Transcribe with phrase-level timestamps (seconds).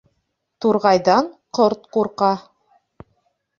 [0.65, 1.29] Турғайҙан
[1.59, 2.33] ҡорт ҡурҡа.